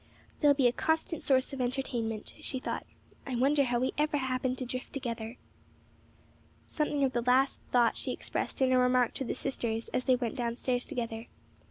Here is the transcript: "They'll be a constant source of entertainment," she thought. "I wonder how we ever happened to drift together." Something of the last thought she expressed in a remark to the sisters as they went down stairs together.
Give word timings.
"They'll 0.39 0.55
be 0.55 0.65
a 0.65 0.71
constant 0.71 1.21
source 1.21 1.53
of 1.53 1.61
entertainment," 1.61 2.33
she 2.41 2.57
thought. 2.57 2.87
"I 3.27 3.35
wonder 3.35 3.65
how 3.65 3.77
we 3.79 3.93
ever 3.99 4.17
happened 4.17 4.57
to 4.57 4.65
drift 4.65 4.93
together." 4.93 5.37
Something 6.67 7.03
of 7.03 7.11
the 7.13 7.21
last 7.21 7.61
thought 7.71 7.97
she 7.97 8.11
expressed 8.11 8.63
in 8.63 8.71
a 8.71 8.79
remark 8.79 9.13
to 9.13 9.23
the 9.23 9.35
sisters 9.35 9.89
as 9.89 10.05
they 10.05 10.15
went 10.15 10.35
down 10.35 10.55
stairs 10.55 10.87
together. 10.87 11.27